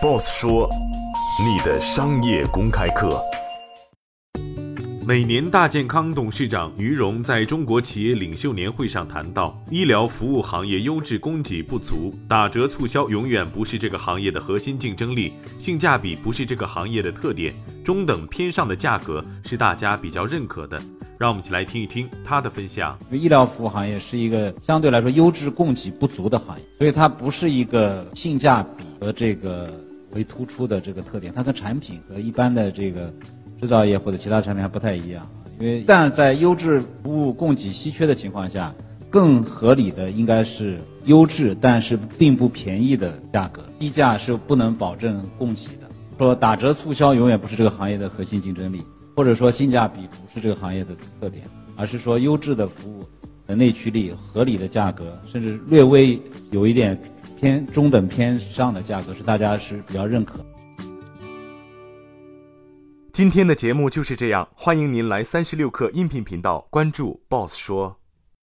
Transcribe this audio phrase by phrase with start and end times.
[0.00, 0.66] Boss 说
[1.44, 3.20] ：“你的商业公开课。”
[5.06, 17.54] 每年大健康董事长于荣在中国企业领袖年会上谈到，医疗服务行业优质供给不足，打折促销永远不是这个行业的核心竞争力，性价比不是这个行业的特点，
[17.84, 20.80] 中等偏上的价格是大家比较认可的。
[21.18, 22.98] 让我们一起来听一听他的分享。
[23.10, 29.70] 医疗服务行业是一个相对来说优质供给不足的行业，所以它不是一个性价比和这个
[30.12, 33.12] 为突出的这个特点，它跟产品和一般的这个。
[33.60, 38.74] 制造业或者其他产品还不太一样，因为但在优质服务供给稀缺的情况下，
[39.10, 45.82] 更合理的应该是优质但是并不便宜的价格，低价是不能保证供给的。
[46.16, 48.82] 说打折促销永远不是这个行业的核心竞争力，
[49.14, 51.44] 或者说性价比不是这个行业的特点，
[51.76, 53.04] 而是说优质的服务
[53.46, 56.18] 的内驱力、合理的价格，甚至略微
[56.50, 56.98] 有一点
[57.40, 60.44] 偏中等偏上的价格是大家是比较认可。
[63.12, 67.99] 今天的节目就是这样，欢迎您来三十六课音频频道关注 Boss 说。